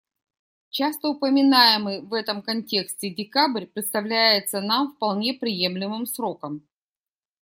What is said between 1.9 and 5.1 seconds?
в этом контексте декабрь представляется нам